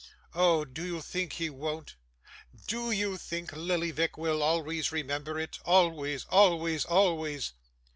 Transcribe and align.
'Oh, 0.33 0.65
do 0.65 0.83
you 0.83 0.99
think 0.99 1.33
he 1.33 1.51
won't? 1.51 1.95
Do 2.65 2.89
you 2.89 3.17
think 3.17 3.51
Lillyvick 3.51 4.17
will 4.17 4.41
always 4.41 4.91
remember 4.91 5.37
it 5.39 5.59
always, 5.63 6.25
always, 6.25 6.85
always? 6.85 7.53